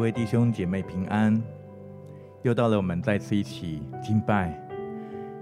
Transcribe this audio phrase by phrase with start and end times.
[0.00, 1.38] 各位弟兄姐妹平安，
[2.40, 4.58] 又到了我们再次一起敬拜、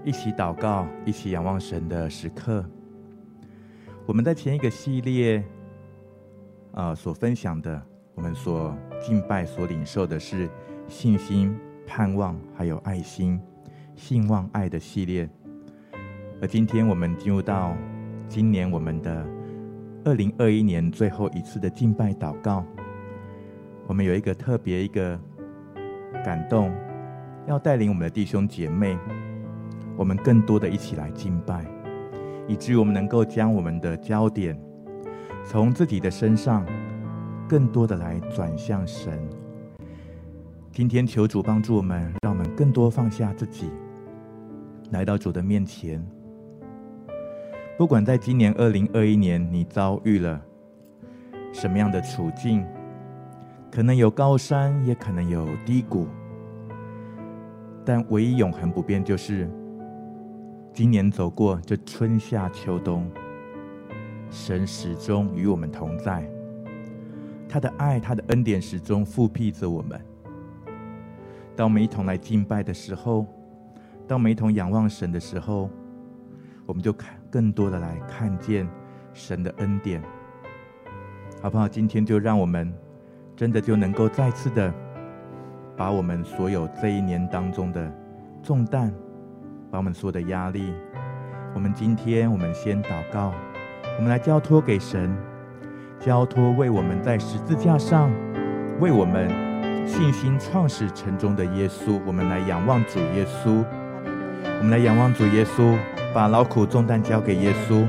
[0.03, 2.65] 一起祷告、一起仰望神的时刻。
[4.05, 5.41] 我们在前一个系列
[6.73, 7.81] 啊、所分享的，
[8.15, 10.49] 我们所敬拜、所领受的是
[10.89, 11.57] 信心、
[11.87, 13.39] 盼望还有爱心、
[13.95, 15.29] 信望爱的系列。
[16.41, 17.73] 而今天我们进入到
[18.27, 19.25] 今年我们的
[20.03, 22.65] 二零二一年最后一次的敬拜祷告。
[23.89, 25.19] 我们有一个特别一个
[26.23, 26.71] 感动，
[27.47, 28.95] 要带领我们的弟兄姐妹，
[29.97, 31.65] 我们更多的一起来敬拜，
[32.47, 34.55] 以至于我们能够将我们的焦点
[35.43, 36.63] 从自己的身上，
[37.47, 39.27] 更多的来转向神。
[40.71, 43.71] 今天求主帮助我们，让我们更多放下自己，
[44.91, 45.99] 来到主的面前。
[47.75, 50.39] 不管在今年二零二一年，你遭遇了
[51.51, 52.63] 什么样的处境。
[53.71, 56.07] 可能有高山，也可能有低谷，
[57.85, 59.47] 但唯一永恒不变就是，
[60.73, 63.09] 今年走过这春夏秋冬，
[64.31, 66.27] 神始终与我们同在，
[67.47, 70.01] 他的爱、他的恩典始终覆庇着我们。
[71.55, 73.27] 当我们一同来敬拜的时候，
[74.07, 75.69] 当我们一同仰望神的时候，
[76.65, 78.67] 我们就看更多的来看见
[79.13, 80.01] 神的恩典，
[81.39, 81.67] 好不好？
[81.67, 82.73] 今天就让我们。
[83.39, 84.69] 真的就能够再次的
[85.77, 87.89] 把我们所有这一年当中的
[88.43, 88.91] 重担，
[89.71, 90.73] 把我们所有的压力，
[91.55, 93.31] 我们今天我们先祷告，
[93.95, 95.15] 我们来交托给神，
[96.01, 98.11] 交托为我们在十字架上
[98.81, 99.29] 为我们
[99.87, 103.63] 信心创始成终的耶稣，我们来仰望主耶稣，
[104.59, 105.77] 我们来仰望主耶稣，
[106.13, 107.87] 把劳苦重担交给耶稣。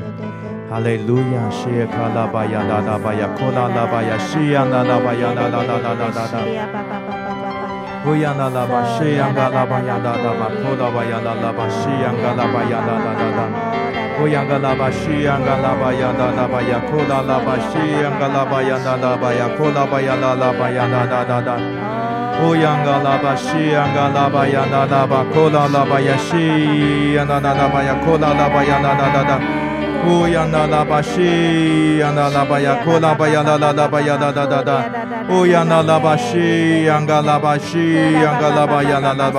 [0.70, 6.38] 哈利路亚，谢卡拉巴呀啦啦巴呀，库拉拉巴呀，西呀啦啦巴呀啦啦啦啦啦啦啦。
[8.06, 13.50] 乌呀啦啦巴，西呀嘎啦巴呀啦啦巴，库拉巴呀啦啦巴，西呀嘎啦巴呀啦啦啦啦。
[14.22, 21.58] 乌呀嘎啦巴，西呀嘎啦巴呀啦啦巴呀，库拉拉巴，西呀嘎啦巴呀啦啦巴呀，库拉巴呀啦啦巴呀啦啦啦啦。
[22.46, 26.30] 乌呀嘎啦巴，西呀嘎啦巴呀啦啦巴，库拉拉巴呀，西
[27.10, 27.58] 呀啦啦啦巴呀，库拉拉巴呀啦啦啦啦。
[27.58, 27.58] 乌央那拉巴西，央那拉巴呀，库拉巴呀，拉拉巴呀，哒哒哒哒。
[27.58, 29.40] 乌央那拉巴西，央嘎拉巴西，央嘎拉巴呀，拉拉巴，拉拉巴呀，哒哒哒。
[29.40, 29.59] 嘿央那
[30.06, 31.66] 拉巴呀，西
[32.02, 34.74] 央嘎拉巴呀，拉拉巴呀，拉拉巴呀，库拉巴呀，西央嘎拉拉巴呀，哒哒哒。
[35.32, 37.56] 乌央嘎拉巴西，央那拉巴
[38.82, 39.32] 呀，拉拉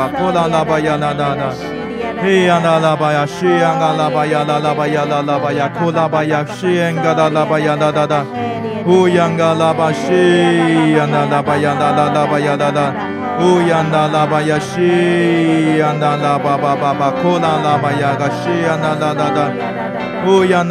[0.47, 2.13] 拉巴呀，哒哒。
[2.13, 8.25] 乌央那拉巴呀西，央那拉巴巴巴巴，库拉拉巴呀，嘎西央那拉拉拉。
[8.85, 13.07] 乌呀那拉拉巴呀拉拉巴呀拉拉巴呀
[14.11, 14.77] 拉巴西
[15.77, 19.90] 呀那拉巴呀拉拉巴呀拉拉拉拉，咿呀那拉巴西呀那拉巴
[20.45, 20.61] 呀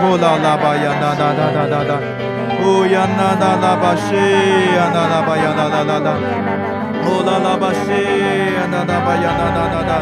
[0.00, 1.92] 库拉拉巴呀拉拉拉拉拉，
[2.64, 4.12] 乌呀那拉拉巴西
[4.74, 6.16] 呀那拉巴呀拉拉拉拉，
[7.04, 9.92] 库拉拉巴西呀那拉巴呀拉拉拉拉，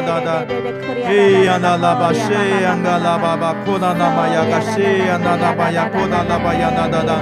[0.00, 0.40] 那那，
[1.06, 7.20] 嘿呀那拉巴西呀嘎拉巴巴，库拉那玛呀嘎西呀那拉巴呀库拉拉巴呀那那那，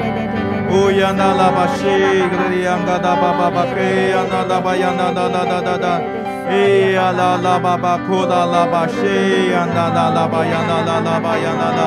[0.71, 1.84] 哦呀那拉巴西，
[2.31, 6.00] 格里呀嘎拉巴巴巴，嘿呀那拉巴呀那那那那那那，
[6.49, 11.27] 嘿呀那拉巴巴库拉拉巴西呀那那拉巴呀那那拉巴呀那那。
[11.27, 11.47] Oh yanga la bashi, yanga la baya kula baya na na da da da.
[11.47, 11.69] Yanga la baya shi, yanga la yanga la ba ba ba kula la baya na
[11.71, 11.87] na na.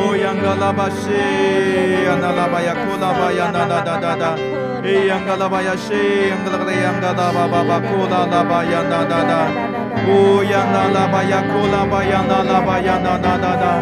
[0.00, 1.20] Boyangalabashe,
[2.08, 4.30] Analabaya Kulabaya, Nada da da da.
[4.80, 9.40] Yangalabaya She, Yangalaba Baba Kula Labaya, Nada da.
[10.06, 13.72] Boyangalabaya Kulabaya, Nalabaya, Nada da da.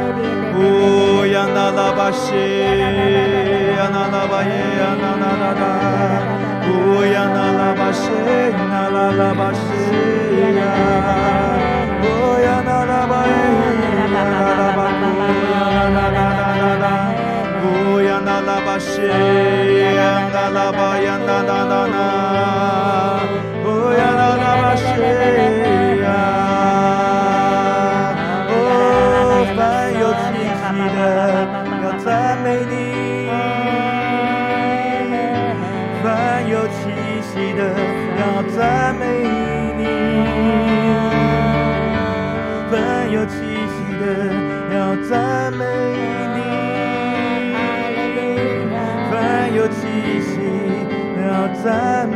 [0.55, 2.47] Boyangalabashe,
[3.79, 5.71] Analabaya, Nada da da.
[6.67, 8.19] Boyangalabashe,
[8.71, 9.83] Nalalabashe,
[12.03, 13.43] Boyangalabaya,
[14.13, 14.98] Nalalabaya.
[15.91, 16.87] 啦啦啦啦啦
[17.65, 17.65] 乌
[18.03, 19.01] 央那拉巴西，
[19.97, 21.97] 央那拉巴央那那那那，
[23.65, 24.85] 乌央那拉巴西
[26.03, 26.07] 呀，
[28.51, 28.53] 哦，
[29.57, 29.59] 凡
[29.99, 30.27] 有气
[30.61, 30.63] 息
[30.95, 30.99] 的
[31.83, 32.07] 要赞
[32.45, 32.73] 美你，
[36.03, 36.07] 凡
[36.49, 36.79] 有气
[37.23, 37.61] 息的
[38.21, 38.23] 要
[38.57, 38.59] 赞
[38.97, 39.03] 美
[39.79, 39.81] 你，
[42.71, 42.77] 凡
[43.11, 43.35] 有气
[43.75, 44.05] 息的
[44.75, 44.77] 要
[45.09, 45.48] 赞
[51.65, 52.08] 要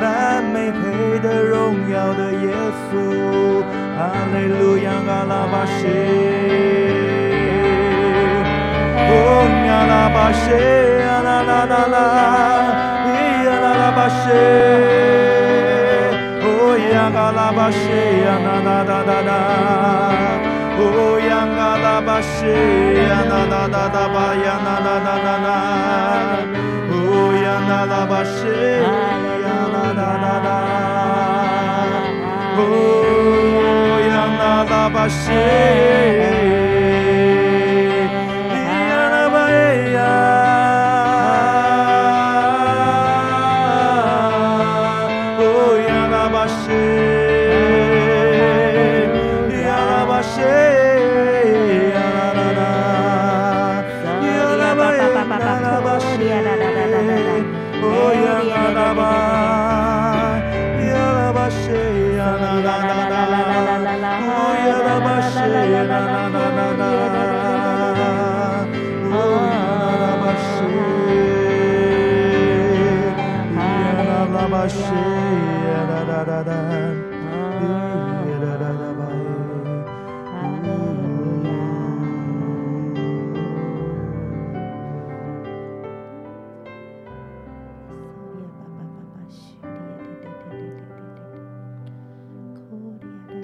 [0.00, 2.46] 赞美配得荣耀的耶
[2.86, 2.92] 稣，
[3.96, 3.98] 哈
[4.32, 5.80] 利路亚，阿拉巴谢，
[9.10, 9.10] 哦
[9.66, 10.46] 呀拉巴谢，
[11.02, 11.96] 呀啦啦啦啦，
[13.06, 13.08] 咿
[13.44, 14.26] 呀啦啦巴谢，
[16.44, 16.46] 哦
[16.92, 17.82] 呀阿拉巴谢，
[18.24, 19.30] 呀啦啦啦啦啦。
[20.80, 20.82] 哦
[21.28, 25.46] 呀嘎拉巴西呀啦啦啦啦巴呀那那那那那，
[27.00, 27.78] 哦呀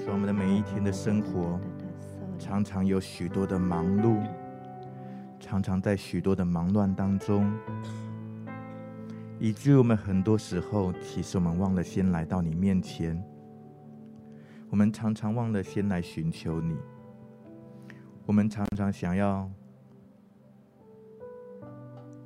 [0.07, 0.91] 那拉巴西呀那那那那，哦呀那拉巴西。
[0.91, 1.59] 生活
[2.37, 4.21] 常常有许多的忙碌，
[5.39, 7.51] 常常在许多的忙乱当中，
[9.39, 13.21] 以至于我们很多时候，其实我们忘了先来到你面前。
[14.69, 16.75] 我们常常忘了先来寻求你。
[18.25, 19.49] 我们常常想要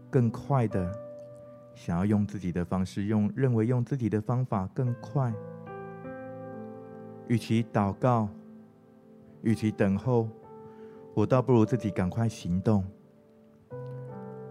[0.09, 0.91] 更快的，
[1.75, 5.31] 想要用自己的方式，用认为用自己的方法更快。
[7.29, 8.27] 与其祷告。
[9.41, 10.27] 与其等候，
[11.13, 12.83] 我倒不如自己赶快行动。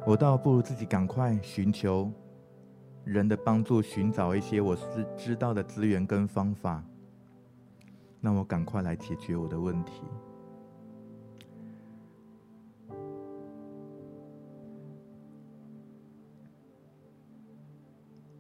[0.07, 2.11] 我倒不如自己赶快寻求
[3.05, 6.83] 人的帮助，寻找一些我是知道的资源跟方法，
[8.23, 10.05] 让我赶快来解决我的问题。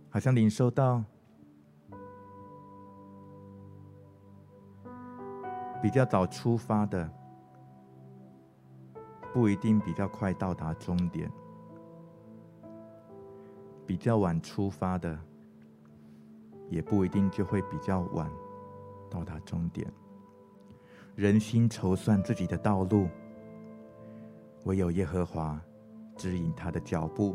[0.09, 1.05] 好像领受到。
[5.89, 7.11] 比较早出发的，
[9.33, 11.27] 不一定比较快到达终点；
[13.87, 15.19] 比较晚出发的，
[16.69, 18.31] 也不一定就会比较晚
[19.09, 19.91] 到达终点。
[21.15, 23.09] 人心筹算自己的道路，
[24.65, 25.59] 唯有耶和华
[26.19, 27.35] 指引他的脚步。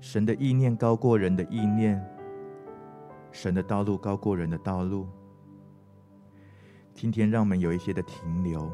[0.00, 2.02] 神的意念高过人的意念。
[3.32, 5.06] 神的道路高过人的道路。
[6.92, 8.70] 今天让我们有一些的停留，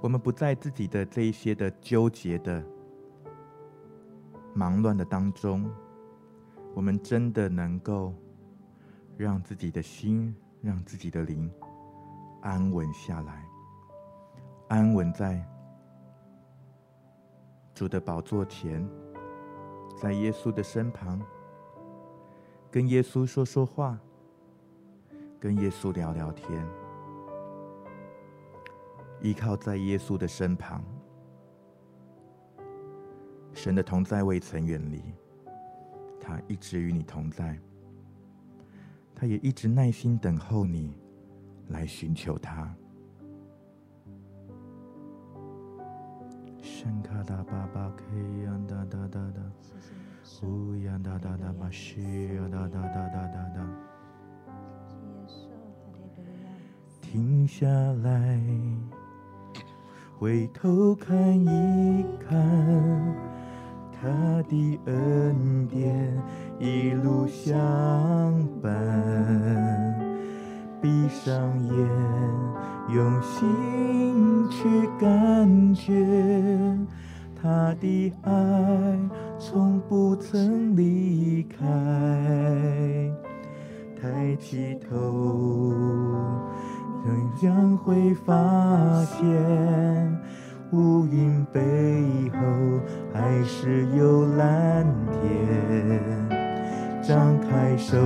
[0.00, 2.62] 我们不在自己的这一些的纠结的
[4.54, 5.70] 忙乱的当中，
[6.74, 8.12] 我们真的能够
[9.16, 11.50] 让自己的心、让自己的灵
[12.42, 13.46] 安稳下来，
[14.68, 15.42] 安稳在
[17.72, 18.86] 主的宝座前，
[19.96, 21.18] 在耶稣的身旁。
[22.70, 23.98] 跟耶稣说说话，
[25.40, 26.64] 跟耶稣聊聊天，
[29.20, 30.84] 依靠在耶稣的身旁，
[33.52, 35.02] 神的同在未曾远离，
[36.20, 37.58] 他一直与你同在，
[39.16, 40.94] 他也一直耐心等候你
[41.70, 42.72] 来寻求他。
[46.62, 48.04] 圣卡达巴巴克
[48.44, 49.42] 扬哒哒哒哒。
[50.42, 52.00] 呜呀哒哒哒吧，西
[52.34, 53.66] 呀哒哒哒哒哒哒。
[57.00, 57.66] 停下
[58.02, 58.40] 来，
[60.18, 62.38] 回头看一看，
[63.92, 64.08] 他
[64.48, 66.16] 的恩典
[66.58, 67.52] 一路相
[68.62, 68.70] 伴。
[70.80, 71.34] 闭上
[71.66, 71.74] 眼，
[72.88, 75.92] 用心去感觉
[77.40, 78.32] 他的爱。
[79.38, 81.56] 从不曾离开，
[83.98, 84.90] 抬起头，
[87.06, 88.34] 仍然会发
[89.06, 89.24] 现
[90.72, 91.60] 乌云背
[92.34, 92.38] 后
[93.14, 95.98] 还是有蓝天。
[97.02, 97.96] 张开手，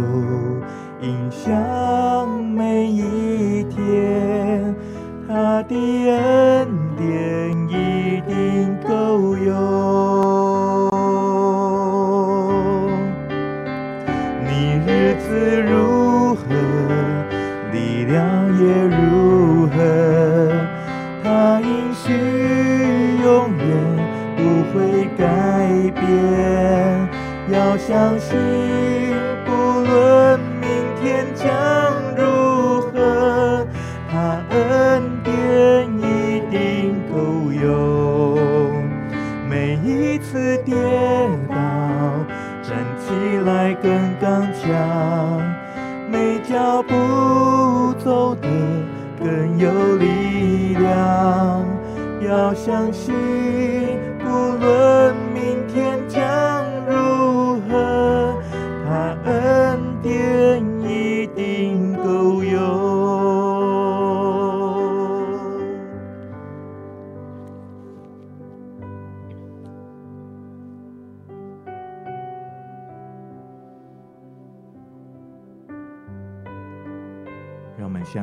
[1.02, 4.72] 迎向每一天，
[5.26, 8.74] 他的恩典一定
[9.44, 10.90] 有
[14.42, 16.44] 你日子如何
[17.72, 18.16] 力量
[18.58, 19.76] 也如何
[21.22, 22.12] 它也许
[23.22, 23.68] 永远
[24.36, 24.40] 不
[24.72, 26.04] 会改变。
[27.50, 28.38] 要相信
[29.44, 30.64] 不论明
[31.02, 31.83] 天将
[46.64, 48.49] 脚步走得
[49.18, 51.62] 更有力量。
[52.26, 53.14] 要相信，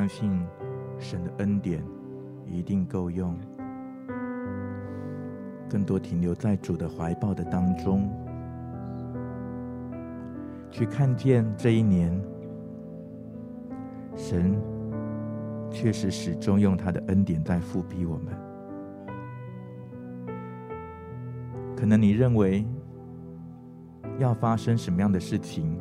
[0.02, 0.44] 相信
[0.98, 1.80] 神的恩典
[2.44, 3.38] 一定够用。
[5.70, 8.10] 更多停留在主的怀抱的当中，
[10.72, 12.20] 去看见这一年，
[14.16, 14.60] 神
[15.70, 18.34] 确实始终用他的恩典在覆庇我们。
[21.76, 22.66] 可能你认为
[24.18, 25.78] 要发生什么样的事情，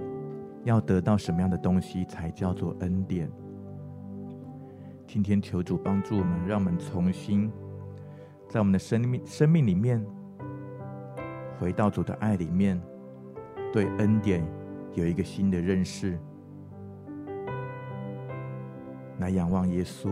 [0.64, 3.28] 要得到什么样的东西才叫做恩典？
[5.14, 7.52] 今天求主帮助我们，让我们重新。
[8.48, 10.02] 在我们的生命生命里面，
[11.60, 12.82] 回到主的爱里面，
[13.74, 14.42] 对恩典
[14.94, 16.18] 有一个新的认识，
[19.20, 20.10] 来仰望耶稣，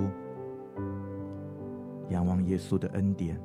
[2.09, 3.39] 仰望耶稣的恩典。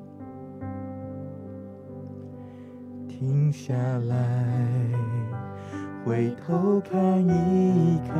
[3.07, 3.73] 停下
[4.09, 4.89] 来，
[6.05, 8.15] 回头看一看，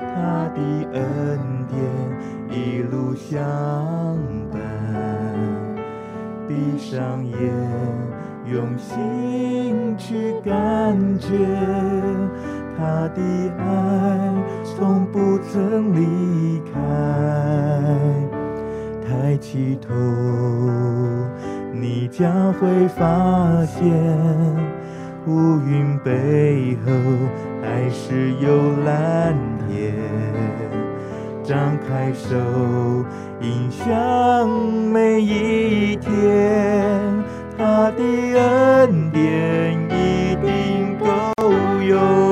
[0.00, 0.60] 他的
[0.92, 1.38] 恩
[1.68, 1.78] 典
[2.50, 3.38] 一路相
[4.50, 4.58] 伴。
[6.48, 7.38] 闭上眼，
[8.50, 11.28] 用心去感觉
[12.76, 13.22] 他的
[13.56, 14.34] 爱，
[14.64, 16.80] 从不曾离开。
[19.06, 19.94] 抬起头，
[21.72, 23.86] 你将会发现，
[25.26, 26.92] 乌云背后
[27.62, 29.36] 还是有蓝
[29.68, 29.94] 天。
[31.42, 32.36] 张开手。
[33.40, 34.48] 迎向
[34.92, 36.10] 每一天，
[37.56, 41.06] 他的恩典一定够
[41.80, 42.27] 用。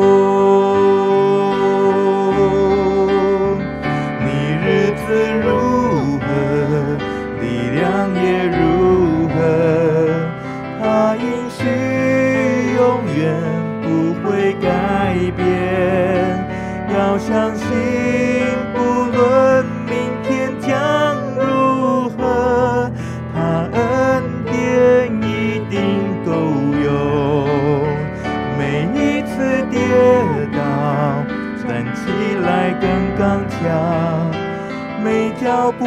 [35.56, 35.86] 脚步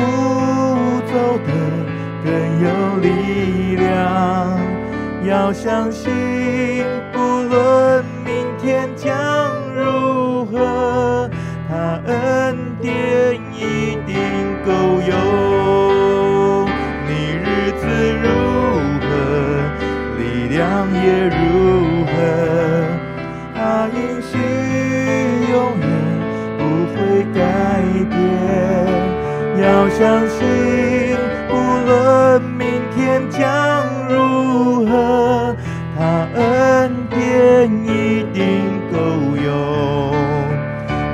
[1.05, 1.13] 走
[1.45, 1.53] 得
[2.25, 2.27] 更
[2.63, 4.59] 有力量，
[5.23, 6.11] 要相信，
[7.13, 9.15] 不论明天将
[29.99, 30.47] 相信，
[31.51, 31.53] 无
[31.85, 32.65] 论明
[32.95, 35.53] 天将如何，
[35.93, 38.97] 他恩典一定够
[39.35, 40.15] 用。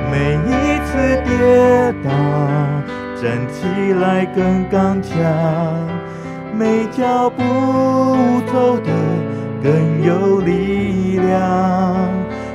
[0.08, 2.08] 每一次跌倒，
[3.20, 5.18] 站起来更刚强，
[6.56, 7.42] 每脚步
[8.52, 8.92] 走得
[9.64, 11.36] 更有力量。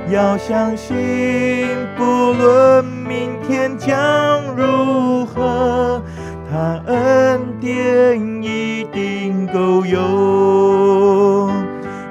[0.09, 5.90] 要相信，不论明天将如何，
[6.61, 11.49] 他恩典一定够用。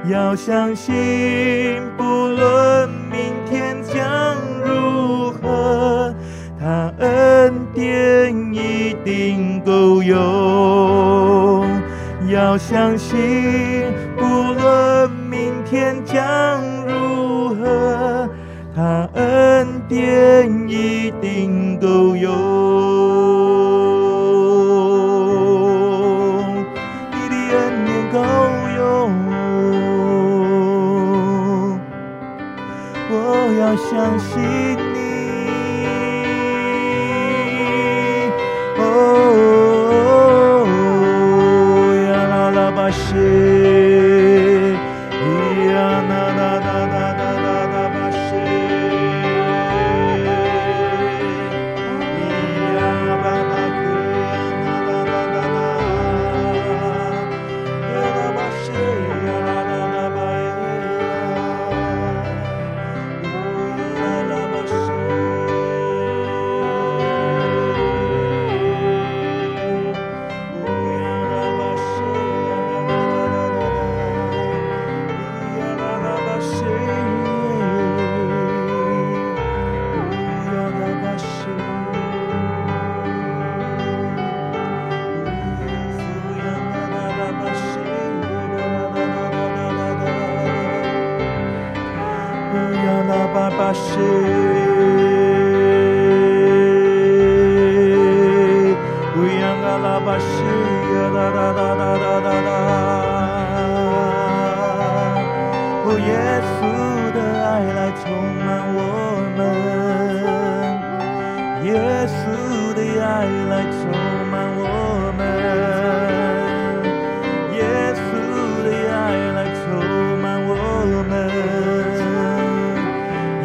[0.08, 4.04] 要相信，不论明天将
[4.64, 6.12] 如何，
[6.58, 11.64] 他恩典一定够用。
[12.28, 13.84] 要相信，
[14.16, 18.28] 不论明天将如何，
[18.74, 23.69] 他恩典一定够用。
[33.70, 34.79] 我相信。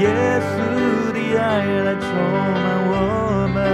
[0.06, 2.94] 耶稣的爱来充满我
[3.54, 3.65] 们。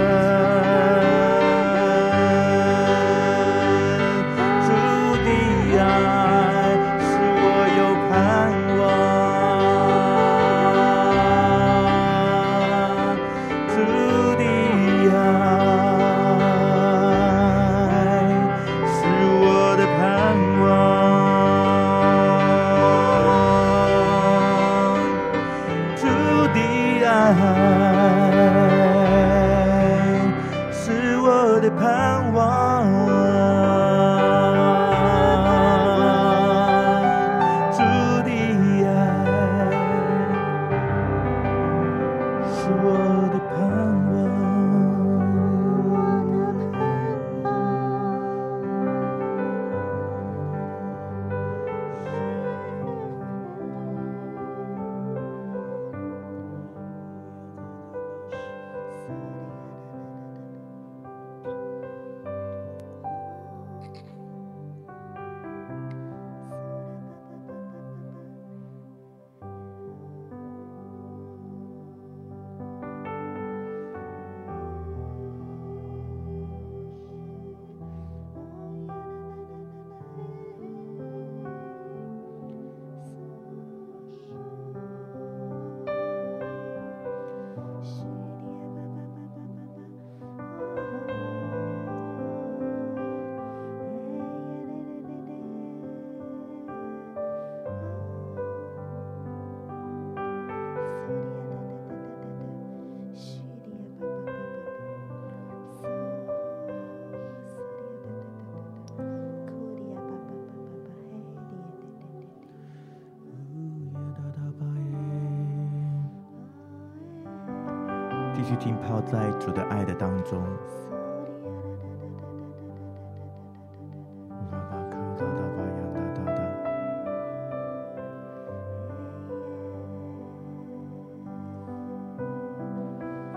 [118.62, 120.40] 浸泡在主的爱的当中。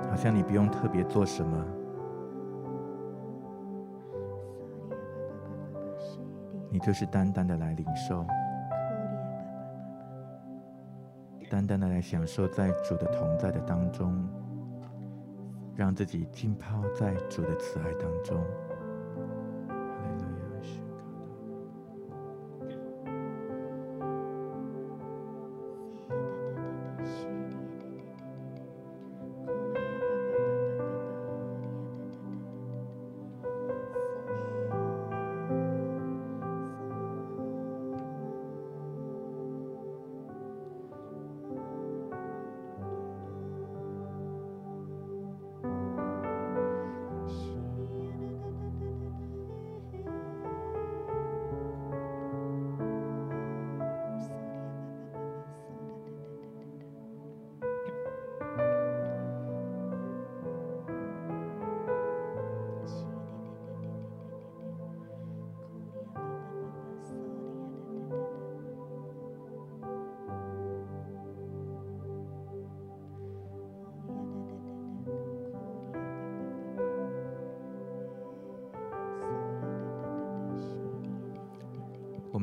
[0.07, 1.65] 好像你不用特别做什么，
[6.69, 8.23] 你就是单单的来领受，
[11.49, 14.15] 单单的来享受在主的同在的当中，
[15.75, 18.41] 让自己浸泡在主的慈爱当中。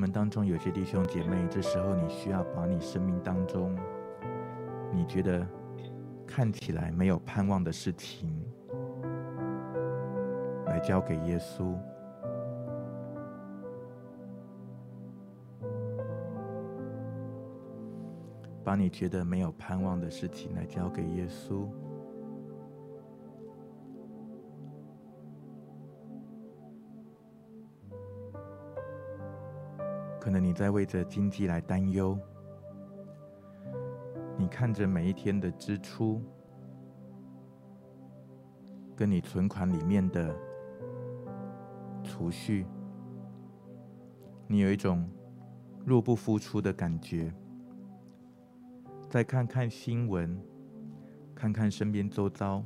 [0.02, 3.72] 我们当中有些弟兄姐妹，这时候你需要把你生命当中
[4.90, 5.46] 你觉得
[6.26, 8.28] 看起来没有盼望的事情，
[10.66, 11.72] 来交给耶稣。
[18.64, 21.68] 把你觉得没有盼望的事情来交给耶稣。
[30.32, 32.18] 能你在为着经济来担忧，
[34.38, 36.22] 你看着每一天的支出，
[38.96, 40.34] 跟你存款里面的
[42.02, 42.66] 储蓄，
[44.48, 45.06] 你有一种
[45.84, 47.30] 入不敷出的感觉。
[49.10, 50.40] 再看看新闻，
[51.34, 52.64] 看看身边周遭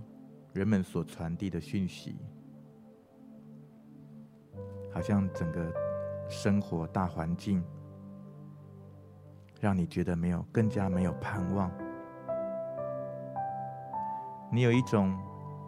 [0.52, 2.16] 人们所传递的讯息，
[4.92, 5.72] 好像整个
[6.28, 7.62] 生活大环境
[9.60, 11.70] 让你觉得没有，更加没有盼望。
[14.50, 15.16] 你有一种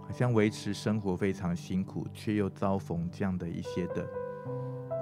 [0.03, 4.07] 好像维持生活非常辛苦，却又遭逢这样的一些的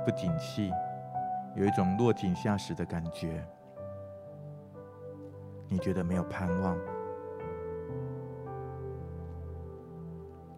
[0.05, 0.71] 不景气，
[1.57, 3.47] 有一种落井下石的感觉。
[5.69, 6.79] 你觉得没有盼望？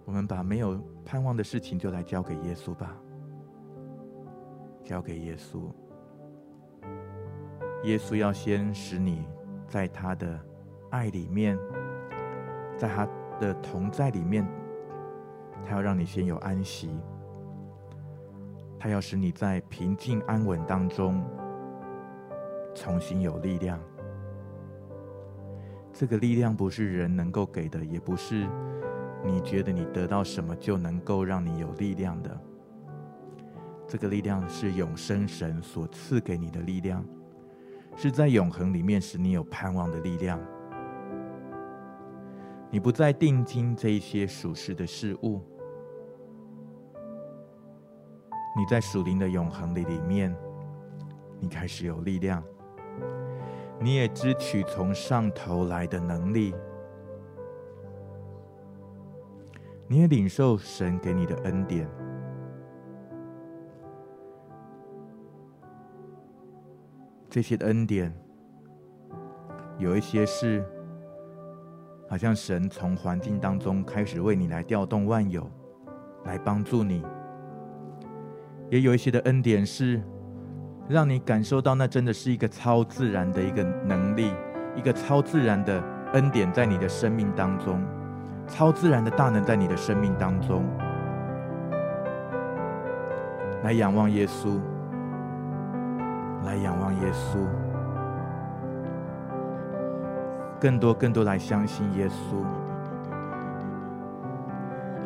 [0.05, 2.97] 我们把没有盼望的事情就来交给耶稣吧，
[4.89, 5.71] 交给耶稣。
[7.85, 9.23] 耶稣要先使你
[9.67, 10.41] 在他的
[10.89, 11.59] 爱里面，
[12.75, 13.07] 在他
[13.39, 14.49] 的同在里面，
[15.63, 16.89] 他要让你先有安息，
[18.79, 21.23] 他要使你在平静安稳当中
[22.75, 23.79] 重新有力量。
[25.93, 28.49] 这个力量不是人能够给的，也不是
[29.23, 32.41] 你觉得你得到什么就能够让你有力量的。
[33.89, 37.03] 这个力量是永生神所赐给你的力量，
[37.97, 40.39] 是在永恒里面使你有盼望的力量。
[42.71, 45.41] 你不再定睛这一些属实的事物，
[48.55, 50.37] 你在属灵的永恒里里面，
[51.41, 52.45] 你开始有力量。
[53.81, 56.53] 你也支取从上头来的能力，
[59.87, 61.89] 你也领受神给你的恩典。
[67.29, 68.13] 这些恩典，
[69.79, 70.65] 有一些是
[72.09, 75.49] 好像神从环境当中开始为你来调动万有，
[76.25, 77.03] 来帮助你；
[78.71, 80.03] 也有一些的恩典是。
[80.91, 84.33] 让你感受到，那真的是一个超自然的一个能力，
[84.75, 87.79] 一个超自然的恩典在你的生命当中，
[88.47, 90.65] 超自然的大能在你的生命当中。
[93.65, 94.59] 来仰望耶稣，
[96.49, 97.45] 来仰望耶稣，
[100.59, 102.41] 更多更多来相信耶稣。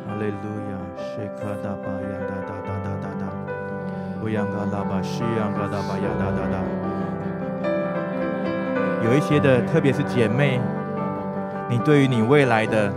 [0.07, 0.37] 哈利路
[0.71, 3.27] 亚，谢卡达巴亚达达达达达。
[6.47, 6.57] 达。
[9.03, 10.61] 有一些的，特别是姐妹，
[11.69, 12.93] 你对于你未来的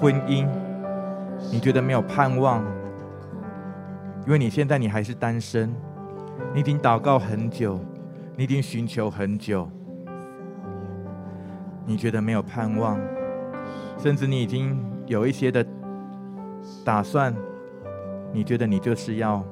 [0.00, 0.48] 婚姻，
[1.52, 2.64] 你觉得没有盼望，
[4.26, 5.72] 因为你现在你还是单身，
[6.54, 7.78] 你已经祷告很久，
[8.36, 9.68] 你已经寻求很久，
[11.84, 12.98] 你觉得没有盼望，
[13.98, 15.66] 甚至你已经有一些的
[16.84, 17.34] 打算，
[18.32, 19.44] 你觉得你就是要。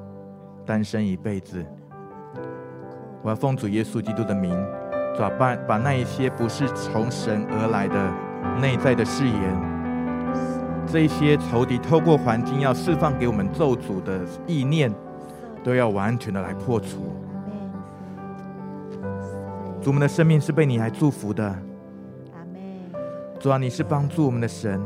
[0.67, 1.63] 单身一辈子，
[3.21, 4.51] 我要奉主耶稣基督的名，
[5.15, 8.11] 抓把把那一些不是从神而来的
[8.59, 9.61] 内在的誓言，
[10.87, 14.91] 这一些仇敌透过环境要释放给我们咒诅的意念，
[15.65, 17.11] 都要完全的来破除。
[19.81, 21.57] 主，我们的生命是被你来祝福的。
[23.39, 24.79] 主啊，你是帮助我们的神。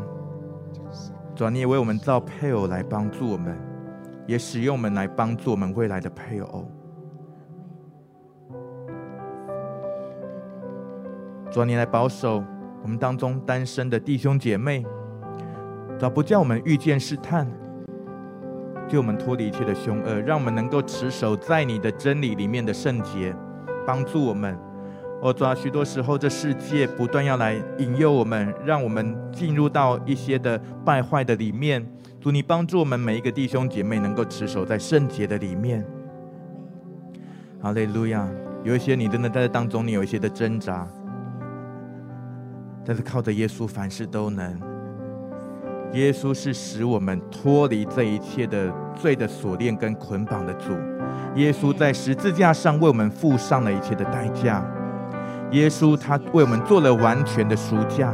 [1.36, 3.54] 主啊，你也为我们造配偶来帮助我们。
[4.26, 6.65] 也使用我们来帮助我们未来的配偶。
[11.52, 12.42] 主啊，你来保守
[12.84, 14.86] 我们当中单身的弟兄姐妹，
[15.98, 17.46] 主啊，不叫我们遇见试探，
[18.89, 23.36] 救我们脱离一切的凶恶，让我们能够持守在你的真理里面的圣洁，
[23.86, 24.58] 帮助我们。
[25.21, 31.86] 我抓，许多时候这世界不断要来引诱我们，让我们进入到一些的败坏的里面。
[32.19, 35.86] 主，你帮助我们每一个弟兄姐妹能够持守在圣洁的里面。
[37.62, 38.28] 好嘞路亚！
[38.63, 40.88] 有一些你真的在当中，你有一些的挣扎，
[42.84, 44.68] 但是靠着耶稣，凡事都能。
[45.93, 50.73] 耶稣是使我们脱离这一切的罪的锁链跟捆绑的主。
[51.36, 54.63] 耶稣在十字架上为我们付上了一切的代价。
[55.52, 58.13] 耶稣他为我们做了完全的赎价。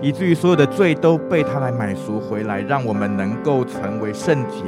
[0.00, 4.64] 以至于所有的罪都被他来买赎回来，让我们能够成为圣洁。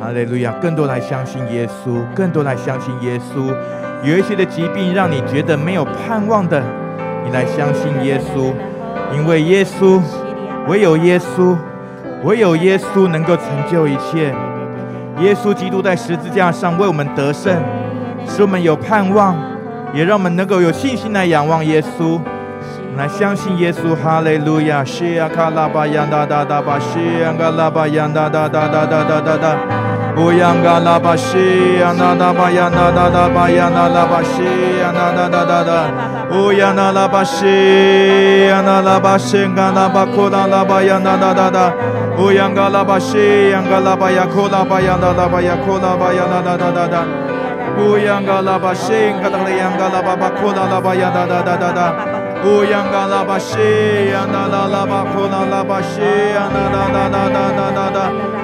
[0.00, 0.50] 哈利路亚！
[0.60, 3.54] 更多来相信耶稣，更多来相信耶稣。
[4.02, 6.60] 有一些的疾病让你觉得没有盼望的，
[7.24, 8.52] 你来相信耶稣，
[9.14, 10.02] 因为耶稣，
[10.68, 11.56] 唯有耶稣，
[12.24, 14.34] 唯有耶稣能够成就一切。
[15.20, 17.56] 耶稣基督在十字架上为我们得胜，
[18.26, 19.36] 使我们有盼望，
[19.94, 22.20] 也让我们能够有信心来仰望耶稣。
[22.96, 24.82] 来相信耶稣，哈利路亚！
[24.82, 29.85] 西亚卡拉巴扬达达达巴，西亚卡拉巴扬达达达达达达达。
[30.16, 34.42] 乌央嘎拉巴西呀那那巴呀那那那巴呀那拉巴西
[34.80, 35.70] 呀那那那那那，
[36.38, 41.70] 乌央那拉巴西呀那拉巴西嘎拉巴库拉拉巴呀那那那那，
[42.18, 42.70] 乌央嘎
[52.42, 53.56] 拉巴西
[54.10, 57.20] 呀嘎拉巴呀库拉巴呀那拉巴库拉巴呀那，拉巴西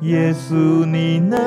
[0.00, 1.38] 耶稣，你能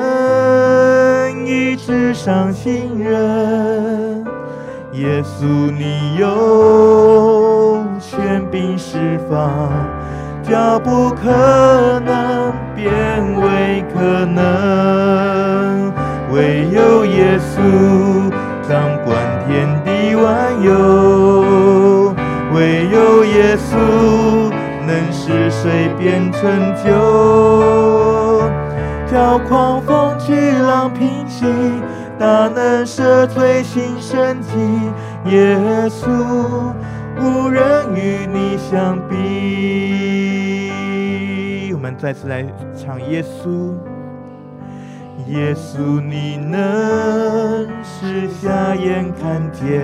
[1.46, 4.24] 医治伤心人；
[4.92, 9.93] 耶稣，你有权柄释放。
[10.48, 12.86] 叫不可能变
[13.40, 15.92] 为可能，
[16.32, 18.30] 唯有耶稣
[18.68, 22.14] 掌管天地万有，
[22.54, 24.52] 唯有耶稣
[24.86, 26.42] 能使水变成
[26.84, 28.50] 酒，
[29.10, 31.46] 叫狂风巨浪平息，
[32.18, 34.50] 大能赦罪新生机，
[35.30, 35.56] 耶
[35.88, 36.06] 稣
[37.18, 37.62] 无人
[37.94, 40.23] 与你相比。
[41.84, 42.42] 我们再次来
[42.74, 43.74] 唱耶稣，
[45.26, 49.82] 耶稣，你能使瞎眼看见，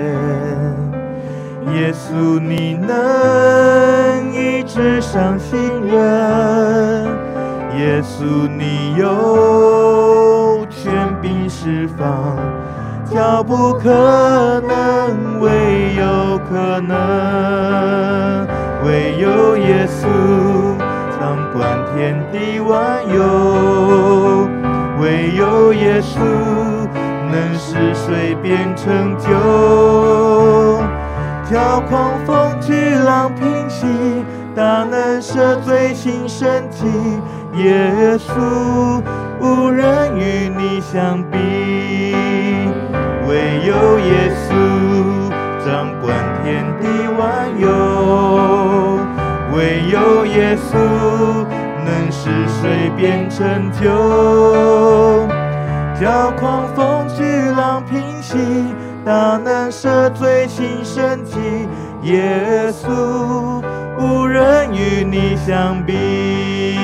[1.75, 7.07] 耶稣，你能医治伤心人，
[7.77, 12.39] 耶稣，你有权柄释放，
[13.15, 18.47] 叫不可能为有可能，
[18.87, 20.70] 唯有耶稣。
[21.51, 24.49] 掌管天地万有，
[25.01, 26.21] 唯有耶稣
[27.31, 29.29] 能使水变成酒，
[31.51, 33.85] 叫狂风巨浪平息，
[34.55, 36.87] 大能赦罪新生机。
[37.57, 39.03] 耶稣
[39.41, 42.15] 无人与你相比，
[43.27, 44.55] 唯有耶稣
[45.67, 46.87] 掌管天地
[47.19, 48.90] 万有。
[49.53, 50.77] 唯有耶稣
[51.85, 55.27] 能使水变成酒，
[56.01, 58.39] 叫狂风巨浪平息，
[59.05, 61.69] 大能赦罪新生机。
[62.03, 63.63] 耶稣
[63.99, 66.79] 无人与你相比，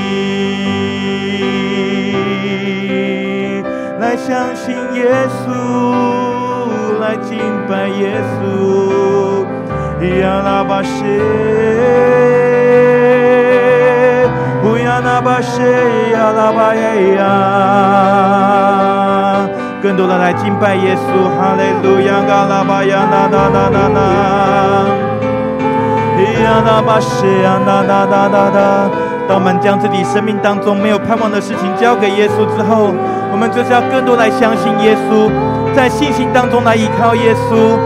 [3.99, 9.26] 来相信耶稣，来敬拜耶稣。
[9.99, 11.07] 亚拉巴谢，
[14.63, 15.63] 乌亚那巴谢，
[16.13, 17.23] 亚拉巴耶呀！
[19.83, 20.99] 更多的来敬拜耶稣，
[21.39, 23.99] 哈利路亚，亚拉巴呀，那那那那那，
[26.45, 28.91] 亚拉巴谢呀，那那那那那。
[29.27, 32.93] 当我们将自己生命当中没有盼望的事情交给耶稣之后，
[33.33, 35.31] 我们就是要更多来相信耶稣，
[35.75, 37.79] 在信心当中来依靠耶稣。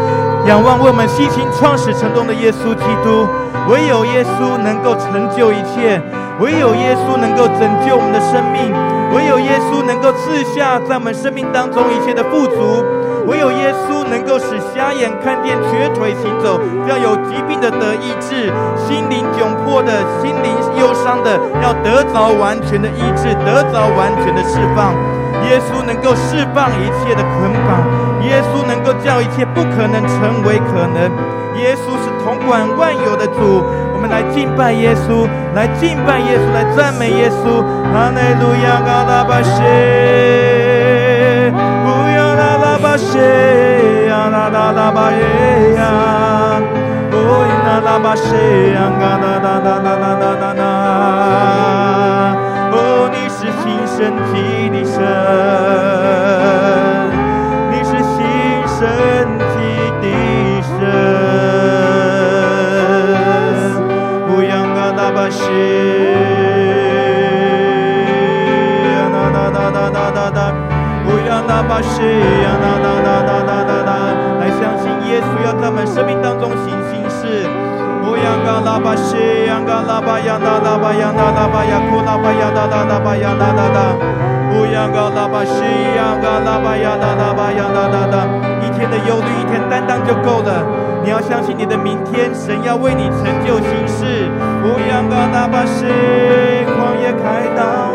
[0.51, 3.23] 仰望为我们信心创始成功的耶稣基督，
[3.71, 5.95] 唯有耶稣能够成就一切，
[6.43, 8.75] 唯有耶稣能够拯救我们的生命，
[9.15, 12.83] 唯有耶稣能够赐下在我们生命当中一切的富足，
[13.31, 16.59] 唯有耶稣能够使瞎眼看见、瘸腿行走，
[16.91, 20.51] 要有疾病的得医治，心灵窘迫的、心灵
[20.83, 24.99] 忧伤的要得着完全的医治，得着完全的释放。
[25.47, 27.79] 耶稣能够释放一切的捆绑，
[28.23, 31.11] 耶稣能够叫一切不可能成为可能。
[31.57, 37.63] 耶稣是统管万有的主，我们来敬拜耶稣，来敬拜耶稣，来赞美耶稣。
[37.93, 39.53] 哈利路亚，嘎达巴谢，
[41.53, 41.59] 不
[42.17, 42.19] 要。
[42.83, 43.19] 巴谢
[44.09, 45.21] 呀，啦啦啦巴耶
[45.77, 45.83] 呀，
[47.13, 50.61] 哦哟啦啦巴谢呀，嘎啦啦啦啦啦啦啦啦，
[52.73, 52.75] 哦，
[53.13, 54.35] 你是新生体
[88.63, 90.90] 一天的忧虑，一天担当就够了。
[91.03, 94.29] 你要相信你的明天，神要为你成就心事。
[94.63, 95.87] 哦呀，嘎拉巴谢，
[96.67, 97.93] 旷野开道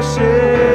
[0.00, 0.69] Yalabaşı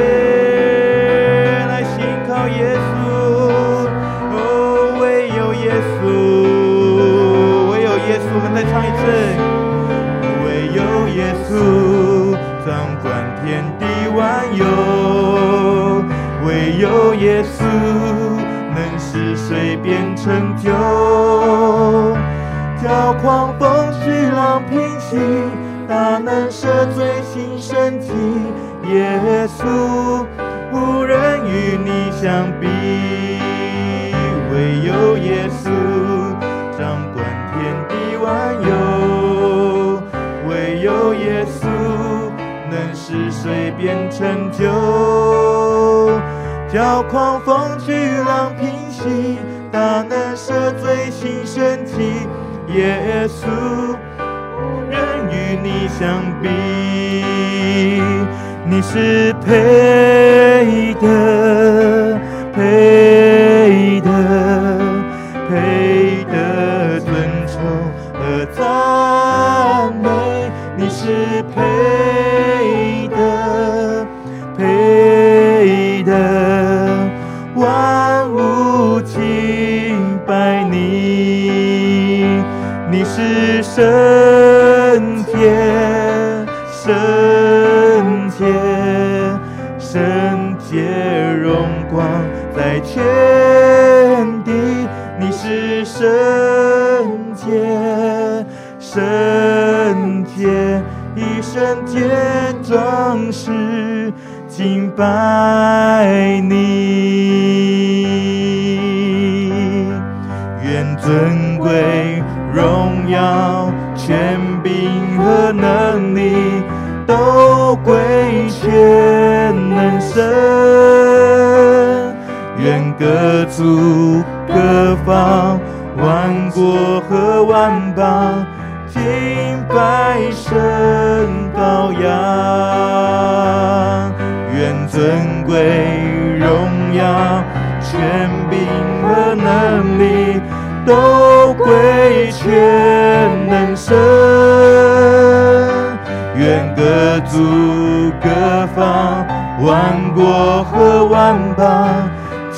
[18.74, 20.70] 能使水变成酒，
[22.82, 25.18] 叫狂风巨浪平息，
[25.88, 28.10] 大难舍罪新神定。
[28.92, 30.24] 耶稣
[30.72, 32.66] 无人与你相比，
[34.52, 34.54] 唯
[34.84, 35.70] 有耶稣
[36.78, 36.80] 掌
[37.12, 37.56] 管天
[37.88, 38.26] 地万
[38.62, 38.66] 有，
[40.82, 41.66] 有耶稣
[42.70, 45.45] 能使水变成酒。
[46.68, 47.92] 叫狂风巨
[48.26, 49.38] 浪平息，
[49.70, 52.26] 大能赦罪新身体。
[52.74, 53.46] 耶稣，
[54.90, 54.98] 愿
[55.30, 56.48] 与你相比，
[58.68, 61.45] 你是配得。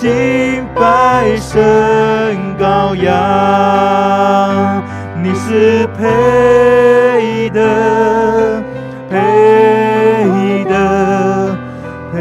[0.01, 1.59] 敬拜神
[2.57, 3.13] 羔羊，
[5.21, 8.63] 你是配的，
[9.11, 9.17] 配
[10.67, 11.57] 的，
[12.13, 12.21] 配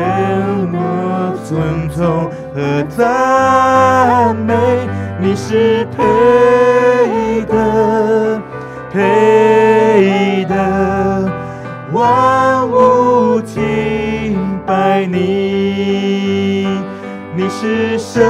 [0.74, 0.76] 我
[1.46, 4.56] 尊重和赞美，
[5.20, 6.04] 你是配
[7.46, 8.42] 的，
[8.92, 11.32] 配的，
[11.92, 15.47] 万物敬拜你。
[17.60, 18.22] 是圣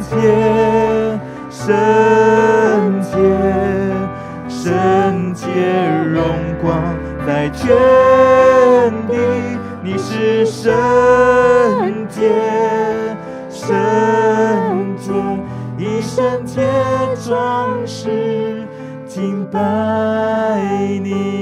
[0.00, 0.16] 洁，
[1.50, 3.12] 圣洁，
[4.48, 5.44] 圣洁
[6.06, 6.24] 荣
[6.62, 6.82] 光
[7.26, 7.76] 在天
[9.06, 9.18] 地。
[9.82, 10.72] 你是圣
[12.08, 12.32] 洁，
[13.50, 13.76] 圣
[14.96, 15.12] 洁，
[15.76, 16.62] 一圣洁
[17.22, 18.66] 装饰
[19.06, 19.60] 敬拜
[21.02, 21.39] 你。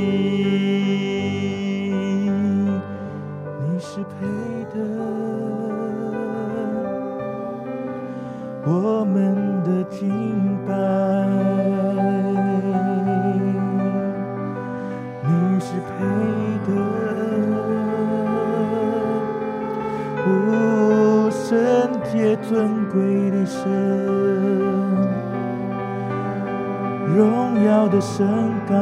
[27.99, 28.25] 的神
[28.71, 28.75] 羔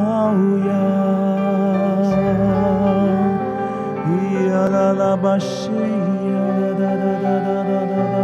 [0.67, 0.69] 羊，
[4.05, 4.07] 咿
[4.47, 6.37] 呀啦啦吧西呀
[6.77, 8.15] 哒哒哒哒哒哒哒。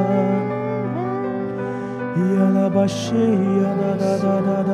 [2.21, 2.21] 呀
[2.53, 4.71] 啦吧西呀哒哒哒哒哒，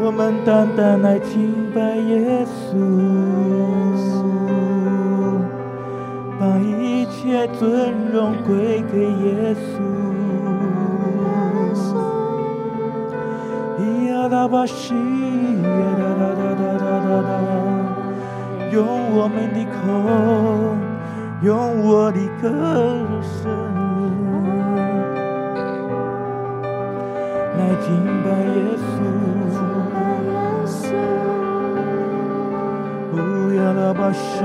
[0.00, 2.74] 我们单单来敬拜耶稣，
[6.40, 10.17] 把一切尊荣归给耶稣。
[14.28, 15.00] 呀啦吧西呀
[15.96, 16.68] 哒哒哒哒
[17.00, 17.30] 哒哒，
[18.70, 19.78] 用我们的口，
[21.40, 22.50] 用我的歌
[23.22, 23.48] 声。
[27.56, 27.88] 来敬
[28.22, 28.86] 拜耶稣，
[33.10, 33.16] 不
[33.54, 34.44] 要喇叭声。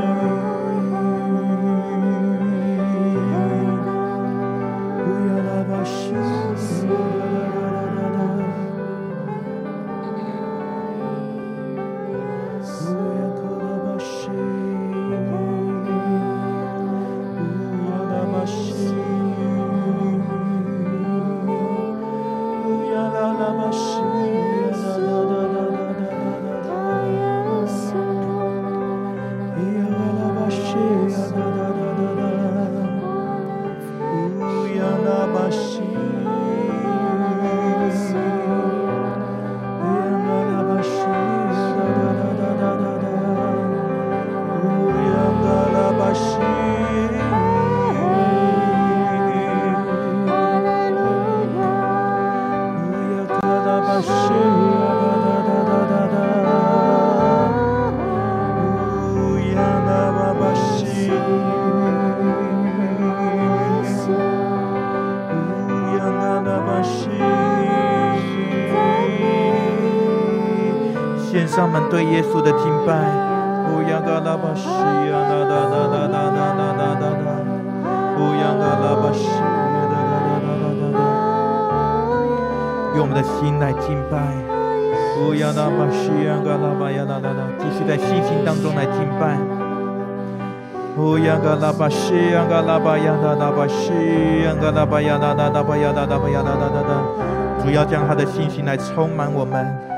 [71.93, 73.05] 对耶稣的敬拜，
[73.69, 76.41] 乌央嘎拉巴西呀哒哒哒哒哒哒
[76.73, 77.37] 哒哒哒，
[78.17, 80.97] 乌央嘎拉巴西呀哒哒哒哒哒哒，
[82.97, 84.17] 用我们的心来敬拜，
[85.21, 89.37] 乌央嘎巴西呀嘎拉巴呀哒哒哒，继续在信心当中来敬拜，
[90.97, 93.93] 乌央嘎拉巴西呀嘎拉巴呀哒哒巴西
[94.41, 96.89] 呀嘎拉巴呀哒哒哒巴呀哒哒巴呀哒哒哒哒，
[97.61, 99.92] 主要将他的信心来充满我们。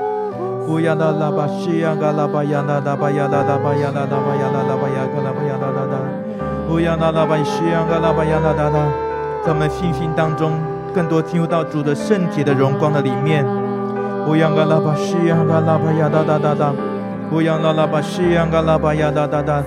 [0.68, 5.94] 乌呀啦啦巴西呀嘎啦巴呀啦啦巴呀啦啦巴呀啦啦巴呀啦啦巴呀嘎啦吧呀啦啦啦，
[6.68, 8.88] 乌呀啦啦巴西呀嘎啦巴呀啦啦啦，
[9.44, 10.52] 在我们信心当中，
[10.92, 13.46] 更多进入到主的圣洁的荣光的里面。
[14.26, 16.72] 乌呀嘎啦巴西呀嘎啦巴呀啦啦啦啦，
[17.30, 19.62] 乌呀啦啦巴西呀嘎啦吧呀啦啦啦，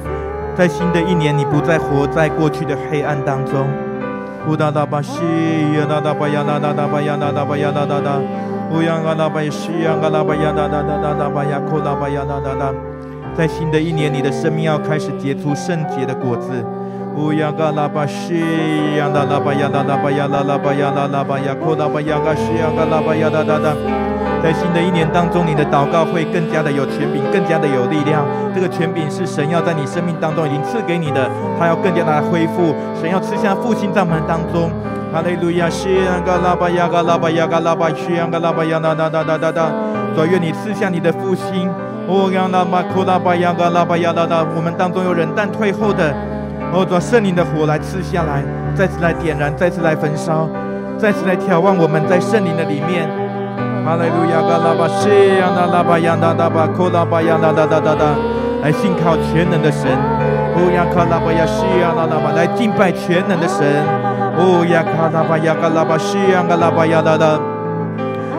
[0.53, 3.65] 在新的一年，你不再活在过去的黑暗当中。
[4.47, 5.21] 乌哒哒巴西
[5.77, 8.19] 呀哒哒吧呀啦啦啦吧呀啦啦吧呀啦啦啦。
[8.71, 12.71] 乌央嘎拉巴呀西央嘎拉巴呀哒哒哒哒哒巴呀库拉巴呀哒哒哒，
[13.35, 16.63] 在新的一年，你的生命要开始结出圣洁的果子。
[17.15, 18.43] 乌央嘎拉巴西
[18.95, 23.73] 央哒拉巴呀哒哒巴呀啦啦巴呀啦啦巴呀库拉巴呀嘎西央嘎拉巴呀哒哒哒，
[24.43, 28.23] 在新的一年当中，你的祷告会更加的有权柄，更加的有力量。
[28.53, 32.75] 这个权柄是神要在你生命当中已经赐给你的，他要更加的来恢复。
[33.01, 34.69] 神要吃下复兴在我们当中。
[35.11, 39.71] 哈利路亚，西安嘎拉巴呀嘎拉巴呀嘎拉巴，西安嘎拉巴呀哒哒哒哒哒哒。
[40.15, 41.67] 主愿你赐下你的复兴。
[42.07, 44.45] 哦，让拉巴库拉巴呀嘎拉巴呀哒哒。
[44.55, 46.13] 我们当中有人但退后的，
[46.71, 48.43] 哦，主圣灵的火来赐下来，
[48.75, 50.47] 再次来点燃，再次来焚烧，
[50.95, 53.09] 再次来挑旺我们在圣灵的里面。
[53.83, 55.09] 哈利路亚，嘎拉巴西
[55.41, 58.13] 安嘎拉巴呀哒哒巴库拉巴呀哒哒哒哒哒。
[58.61, 59.89] 来信靠全能的神。
[60.53, 63.65] 哦，让卡拉巴呀西安嘎拉巴来敬拜全能的神。
[64.41, 67.37] 哦呀卡拉巴呀嘎拉巴西呀嘎拉巴呀哒哒，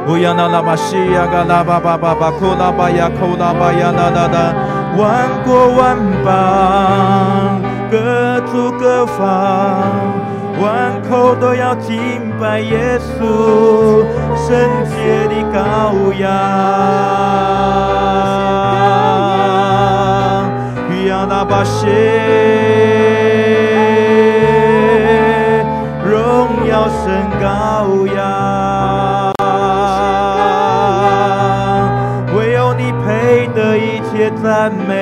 [0.07, 4.55] 哦呀那拉巴西呀嘎拉巴巴巴巴库拉巴呀库拉巴呀哒哒哒，
[4.96, 9.20] 万国万邦各族各方，
[10.62, 14.03] 万口都要敬拜耶稣，
[14.34, 14.57] 圣
[14.88, 15.61] 洁的羔
[16.18, 16.30] 羊。
[21.28, 21.86] 拉巴西，
[26.70, 27.10] 荣耀神
[27.42, 29.32] 羔羊，
[32.36, 34.94] 唯有你配得一切赞美，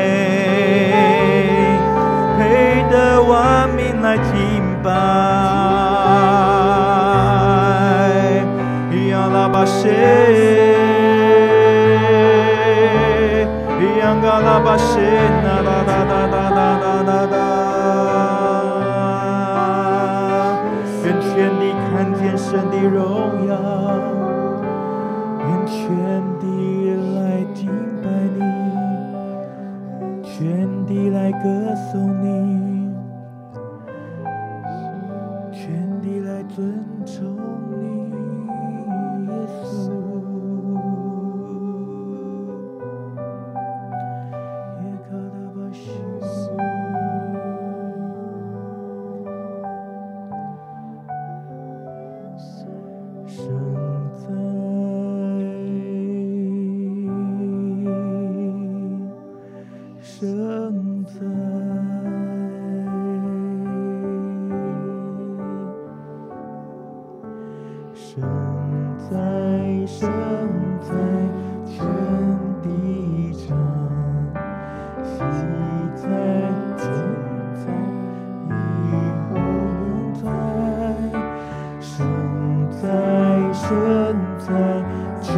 [2.39, 4.33] 配得万民来敬
[4.83, 4.91] 拜。
[9.11, 10.39] 亚拉巴谢。
[14.41, 15.01] 拉巴谢
[22.89, 23.88] 荣耀，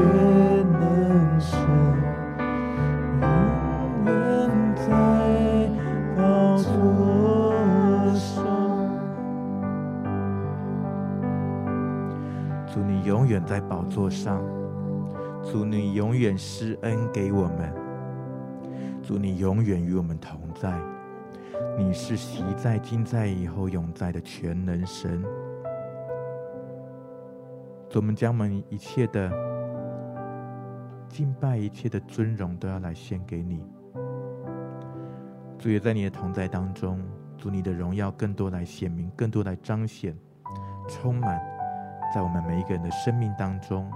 [0.01, 0.09] 全
[0.73, 0.81] 能
[1.39, 2.09] 神永远
[4.75, 4.81] 在
[6.17, 6.73] 宝座
[8.15, 8.41] 上，
[12.67, 14.43] 主你永远在宝座上，
[15.43, 17.71] 祝你永远施恩给我们，
[19.03, 20.81] 主你永远与我们同在，
[21.77, 25.23] 你是昔在、今在、以后永在的全能神。
[27.91, 29.31] 主，我们将我们一切的
[31.21, 33.63] 敬拜、一切的尊荣都要来献给你。
[35.59, 36.99] 主也在你的同在当中，
[37.37, 40.17] 主你的荣耀更多来显明，更多来彰显，
[40.89, 41.39] 充满。
[42.15, 43.87] 在我们每一个人的生命当中，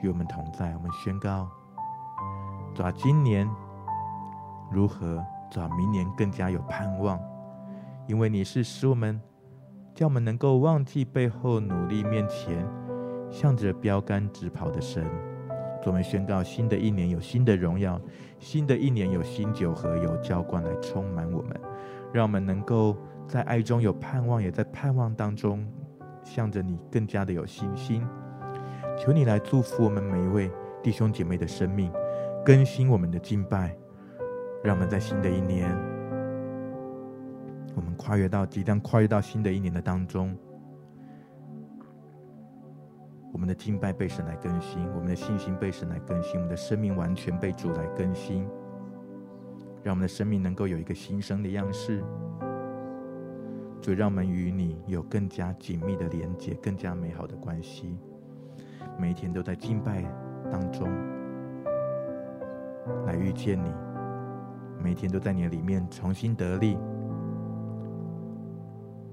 [0.00, 0.74] 与我们同在。
[0.74, 1.50] 我们宣告：
[2.74, 3.46] 主啊，今年
[4.70, 5.22] 如何？
[5.50, 7.20] 主啊，明年更加有盼望，
[8.06, 9.20] 因为你是使我们，
[9.94, 12.66] 叫我们能够忘记背后，努力面前，
[13.30, 15.04] 向着标杆直跑的神。
[15.82, 18.00] 主，我们宣告：新的一年有新的荣耀，
[18.38, 21.60] 新的一年有新酒和有浇灌来充满我们，
[22.12, 22.96] 让我们能够
[23.28, 25.66] 在爱中有盼望，也在盼望当中。
[26.24, 28.00] 向着你更加的有信心，
[28.96, 30.48] 求你来祝福我们每一位
[30.80, 31.90] 弟兄姐妹的生命，
[32.44, 33.76] 更新我们的敬拜，
[34.62, 35.68] 让我们在新的一年，
[37.74, 40.32] 我们跨越到即将跨越到新的一年的当中，
[43.32, 48.46] 我们的敬拜被神来更新，我们的信心被神来更新，我们的生命完全被主来更新，
[49.82, 52.04] 让我们的生命能够有一个新生的样式。
[53.80, 57.96] 主，让我们与你有更加紧密的连接，更加美好的关系。
[58.98, 60.04] 每一天都在敬拜
[60.50, 60.86] 当中
[63.06, 63.72] 来遇见你，
[64.80, 66.78] 每天都在你里面重新得力。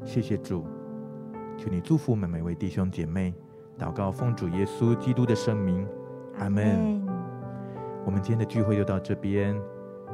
[0.04, 0.66] 谢谢主，
[1.58, 3.34] 求你祝福我们每位弟兄姐妹。
[3.80, 5.88] 祷告奉主耶稣基督的圣名，
[6.38, 7.02] 阿门。
[8.06, 9.56] 我们今天的聚会就到这边，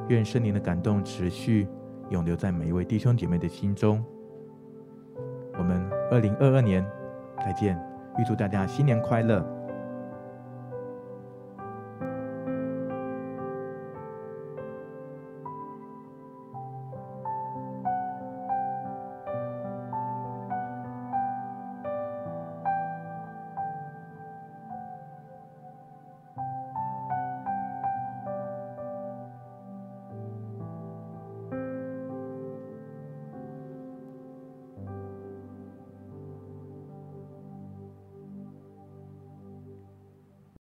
[0.07, 1.67] 愿圣灵的感动持续
[2.09, 4.03] 永留在每一位弟兄姐妹的心中。
[5.57, 6.85] 我们二零二二年
[7.39, 7.75] 再见，
[8.19, 9.43] 预祝大家新年快乐。